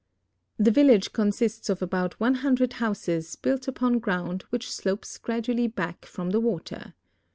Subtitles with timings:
[0.59, 6.07] 'i'he vilhige consists of ahout one hundred houses built upon ground which slopes gradually l»ack
[6.07, 6.95] from the water.